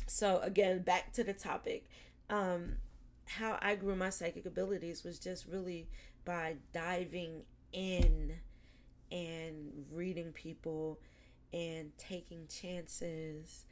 so 0.06 0.40
again, 0.40 0.82
back 0.82 1.12
to 1.14 1.24
the 1.24 1.32
topic. 1.34 1.88
Um 2.30 2.76
how 3.26 3.58
I 3.60 3.74
grew 3.74 3.96
my 3.96 4.10
psychic 4.10 4.46
abilities 4.46 5.02
was 5.02 5.18
just 5.18 5.46
really 5.46 5.88
by 6.24 6.56
diving 6.72 7.42
in 7.72 8.34
and 9.10 9.86
reading 9.92 10.32
people 10.32 10.98
and 11.52 11.90
taking 11.98 12.46
chances 12.48 13.64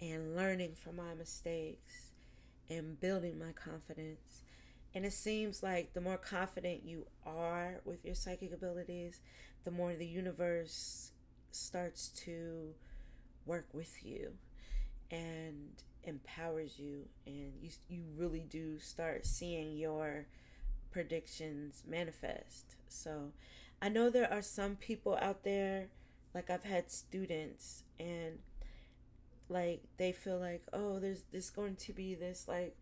and 0.00 0.36
learning 0.36 0.74
from 0.74 0.96
my 0.96 1.14
mistakes 1.14 2.10
and 2.68 2.98
building 3.00 3.38
my 3.38 3.52
confidence. 3.52 4.42
And 4.94 5.04
it 5.04 5.12
seems 5.12 5.62
like 5.62 5.94
the 5.94 6.00
more 6.00 6.18
confident 6.18 6.84
you 6.84 7.06
are 7.24 7.80
with 7.84 8.04
your 8.04 8.14
psychic 8.14 8.52
abilities, 8.52 9.20
the 9.64 9.70
more 9.70 9.94
the 9.94 10.06
universe 10.06 11.12
starts 11.50 12.08
to 12.08 12.74
work 13.46 13.66
with 13.72 14.04
you 14.04 14.32
and 15.12 15.70
empowers 16.02 16.78
you 16.78 17.04
and 17.26 17.52
you 17.60 17.70
you 17.88 18.02
really 18.16 18.44
do 18.48 18.80
start 18.80 19.24
seeing 19.24 19.76
your 19.76 20.26
predictions 20.90 21.84
manifest. 21.86 22.74
So, 22.88 23.32
I 23.80 23.88
know 23.88 24.10
there 24.10 24.32
are 24.32 24.42
some 24.42 24.74
people 24.76 25.16
out 25.20 25.44
there 25.44 25.88
like 26.34 26.50
I've 26.50 26.64
had 26.64 26.90
students 26.90 27.84
and 28.00 28.38
like 29.48 29.82
they 29.98 30.12
feel 30.12 30.38
like 30.38 30.62
oh 30.72 30.98
there's 30.98 31.24
this 31.30 31.50
going 31.50 31.76
to 31.76 31.92
be 31.92 32.14
this 32.14 32.46
like 32.48 32.74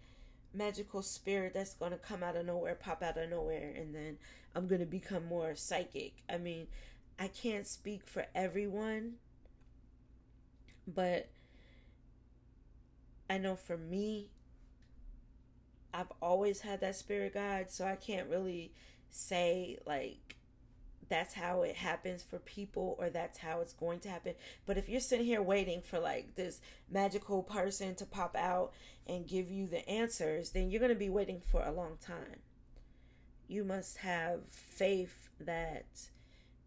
magical 0.54 1.02
spirit 1.02 1.52
that's 1.54 1.74
going 1.74 1.92
to 1.92 1.98
come 1.98 2.22
out 2.22 2.36
of 2.36 2.46
nowhere 2.46 2.74
pop 2.74 3.02
out 3.02 3.18
of 3.18 3.30
nowhere 3.30 3.72
and 3.76 3.94
then 3.94 4.18
i'm 4.54 4.66
going 4.66 4.80
to 4.80 4.86
become 4.86 5.24
more 5.26 5.54
psychic 5.54 6.12
i 6.28 6.36
mean 6.36 6.66
i 7.18 7.28
can't 7.28 7.66
speak 7.66 8.06
for 8.06 8.26
everyone 8.34 9.14
but 10.86 11.28
i 13.30 13.38
know 13.38 13.56
for 13.56 13.78
me 13.78 14.28
i've 15.94 16.12
always 16.20 16.60
had 16.60 16.80
that 16.82 16.94
spirit 16.94 17.32
guide 17.32 17.70
so 17.70 17.86
i 17.86 17.96
can't 17.96 18.28
really 18.28 18.72
say 19.10 19.78
like 19.86 20.36
that's 21.10 21.34
how 21.34 21.62
it 21.62 21.76
happens 21.76 22.22
for 22.22 22.38
people 22.38 22.96
or 22.98 23.10
that's 23.10 23.38
how 23.38 23.60
it's 23.60 23.72
going 23.72 23.98
to 23.98 24.08
happen. 24.08 24.34
But 24.64 24.78
if 24.78 24.88
you're 24.88 25.00
sitting 25.00 25.26
here 25.26 25.42
waiting 25.42 25.82
for 25.82 25.98
like 25.98 26.36
this 26.36 26.60
magical 26.88 27.42
person 27.42 27.96
to 27.96 28.06
pop 28.06 28.36
out 28.36 28.72
and 29.06 29.26
give 29.26 29.50
you 29.50 29.66
the 29.66 29.86
answers, 29.88 30.50
then 30.50 30.70
you're 30.70 30.80
going 30.80 30.92
to 30.92 30.98
be 30.98 31.10
waiting 31.10 31.42
for 31.50 31.64
a 31.64 31.72
long 31.72 31.98
time. 32.00 32.38
You 33.48 33.64
must 33.64 33.98
have 33.98 34.42
faith 34.50 35.28
that 35.40 35.86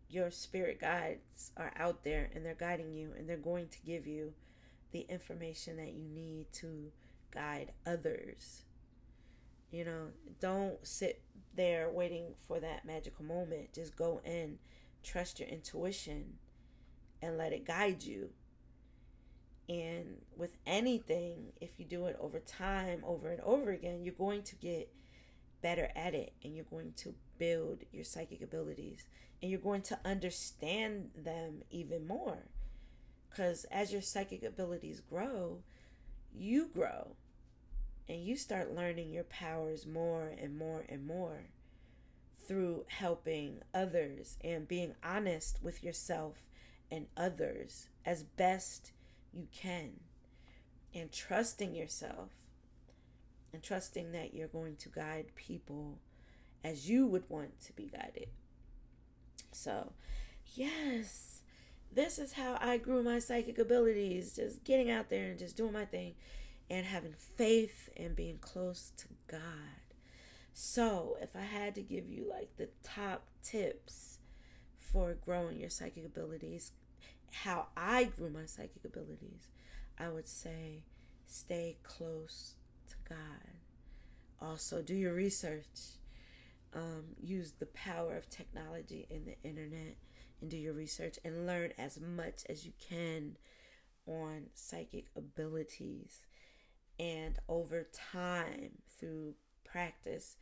your 0.10 0.30
spirit 0.30 0.82
guides 0.82 1.52
are 1.56 1.72
out 1.78 2.04
there 2.04 2.30
and 2.36 2.46
they're 2.46 2.54
guiding 2.54 2.92
you 2.92 3.14
and 3.18 3.28
they're 3.28 3.38
going 3.38 3.70
to 3.70 3.78
give 3.86 4.06
you 4.06 4.34
the 4.94 5.06
information 5.10 5.76
that 5.78 5.94
you 5.94 6.08
need 6.08 6.46
to 6.54 6.92
guide 7.32 7.74
others. 7.86 8.64
You 9.72 9.86
know, 9.86 10.08
don't 10.40 10.86
sit 10.86 11.24
there 11.56 11.90
waiting 11.90 12.36
for 12.48 12.60
that 12.60 12.86
magical 12.86 13.26
moment. 13.26 13.74
Just 13.74 13.98
go 13.98 14.22
in, 14.24 14.60
trust 15.04 15.40
your 15.40 15.50
intuition, 15.50 16.36
and 17.22 17.38
let 17.38 17.52
it 17.52 17.66
guide 17.66 18.04
you. 18.04 18.30
And 19.68 20.22
with 20.38 20.58
anything, 20.68 21.54
if 21.60 21.80
you 21.80 21.86
do 21.86 22.06
it 22.06 22.18
over 22.20 22.40
time, 22.40 23.04
over 23.06 23.30
and 23.30 23.42
over 23.42 23.72
again, 23.72 24.04
you're 24.04 24.14
going 24.14 24.44
to 24.44 24.56
get 24.56 24.94
better 25.62 25.90
at 25.96 26.14
it 26.14 26.34
and 26.44 26.54
you're 26.54 26.66
going 26.66 26.94
to 26.98 27.16
build 27.38 27.84
your 27.92 28.04
psychic 28.04 28.42
abilities 28.42 29.08
and 29.42 29.50
you're 29.50 29.60
going 29.60 29.82
to 29.82 30.00
understand 30.06 31.10
them 31.16 31.64
even 31.72 32.06
more. 32.06 32.44
Because 33.34 33.66
as 33.72 33.92
your 33.92 34.02
psychic 34.04 34.44
abilities 34.44 35.00
grow, 35.00 35.64
you 36.32 36.70
grow. 36.72 37.16
And 38.08 38.24
you 38.24 38.36
start 38.36 38.76
learning 38.76 39.12
your 39.12 39.24
powers 39.24 39.88
more 39.88 40.32
and 40.40 40.56
more 40.56 40.86
and 40.88 41.08
more 41.08 41.46
through 42.48 42.86
helping 42.90 43.62
others 43.74 44.38
and 44.44 44.68
being 44.68 44.94
honest 45.04 45.58
with 45.64 45.84
yourself 45.84 46.36
and 46.92 47.08
others 47.18 47.88
as 48.06 48.22
best 48.22 48.92
you 49.34 49.48
can. 49.52 50.02
And 50.94 51.12
trusting 51.12 51.74
yourself 51.74 52.30
and 53.52 53.64
trusting 53.64 54.12
that 54.12 54.36
you're 54.36 54.48
going 54.48 54.76
to 54.76 54.90
guide 54.90 55.32
people 55.36 55.98
as 56.64 56.88
you 56.88 57.08
would 57.08 57.24
want 57.30 57.62
to 57.62 57.74
be 57.74 57.90
guided. 57.92 58.28
So, 59.52 59.94
yes, 60.54 61.43
this 61.96 62.20
is 62.20 62.34
how 62.34 62.58
I 62.60 62.78
grew 62.78 63.04
my 63.04 63.20
psychic 63.20 63.58
abilities 63.58 64.36
just 64.36 64.64
getting 64.64 64.90
out 64.90 65.10
there 65.10 65.30
and 65.30 65.40
just 65.40 65.58
doing 65.58 65.74
my 65.74 65.86
thing 65.86 66.16
and 66.70 66.86
having 66.86 67.14
faith 67.36 67.90
and 67.98 68.16
being 68.16 68.38
close 68.40 68.92
to 68.98 69.08
God. 69.28 69.40
So, 70.54 71.18
if 71.22 71.36
I 71.36 71.42
had 71.42 71.76
to 71.76 71.82
give 71.82 72.10
you 72.10 72.28
like 72.30 72.58
the 72.58 72.70
top 72.84 73.26
tips 73.42 74.20
for 74.78 75.16
growing 75.26 75.60
your 75.60 75.70
psychic 75.70 76.06
abilities, 76.06 76.72
how 77.32 77.68
I 77.76 78.06
grew 78.06 78.30
my 78.30 78.46
psychic 78.46 78.86
abilities, 78.86 79.50
I 80.00 80.10
would 80.10 80.28
say 80.28 80.84
stay 81.26 81.78
close 81.84 82.56
to 82.90 82.96
God. 83.10 83.18
Also, 84.42 84.82
do 84.82 84.94
your 84.94 85.14
research. 85.14 85.98
Um, 86.76 87.04
use 87.22 87.54
the 87.60 87.68
power 87.68 88.16
of 88.16 88.30
technology 88.30 89.06
and 89.12 89.28
the 89.28 89.36
internet 89.48 89.93
do 90.54 90.60
your 90.60 90.74
research 90.74 91.18
and 91.26 91.48
learn 91.48 91.72
as 91.80 92.00
much 92.00 92.44
as 92.48 92.64
you 92.64 92.74
can 92.80 93.36
on 94.06 94.44
psychic 94.54 95.06
abilities. 95.16 96.20
And 97.00 97.40
over 97.50 97.88
time, 97.92 98.74
through 99.00 99.34
practice, 99.66 100.36